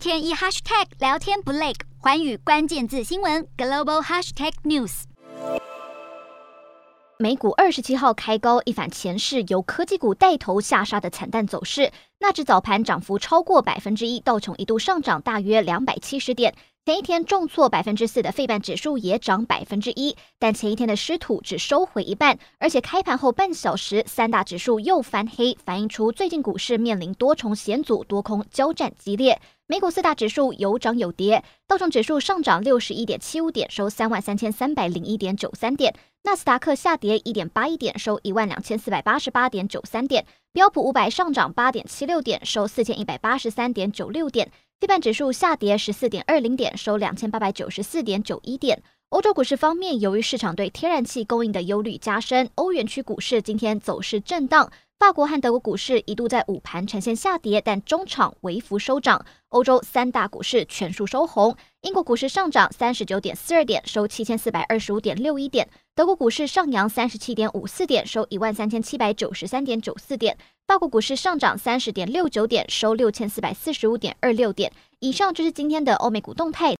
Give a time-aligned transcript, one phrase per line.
[0.00, 5.02] 天一 hashtag 聊天不累，寰宇关键字新闻 global hashtag news。
[7.18, 16.54] 美股二十七号开高，一反前市由科技股带头下杀的惨淡走势，纳指早盘涨幅超过百分之一，道琼一度上涨大约两百七十点。
[16.86, 29.38] 前一天重挫百分之四的费半指数也涨百分之一，但前一天的失土只收回一半，而且开盘后半小时三大指数又翻黑，反映出最近股市面临多重险阻，多空交战激烈。
[29.70, 35.92] 美股四大指数有涨有跌，道琼指数上涨六十一点七五点，收三万三千三百零一点九三点；
[36.24, 44.50] 纳斯达克下跌一点八一点，收一万两千四百八十八点九三点；标普五百上涨八点七六点，收四千一百八十三点九六点。
[44.80, 48.82] 非半指数下跌十四点二零点，收两千八百九十四点九一点。
[49.10, 54.70] 欧洲股市方面，由于市场对天然气供应的忧虑加深，欧元区股市今天走势震荡。
[55.00, 59.26] 法国和德国股市一度在午盘呈现下跌，但中场微幅收涨。
[59.48, 61.56] 欧洲三大股市全数收红。
[61.80, 65.68] 英国股市上涨三十九点四二点，收七千四百二十五点六一点。
[65.96, 70.38] 德国股市上扬三十七点五四点，收一万三千七百九十三点九四点。
[70.68, 74.70] 法国股市上涨三十点六九点，收六千四百四十五点二六点。
[75.00, 76.76] 以上就是今天的欧美股动态。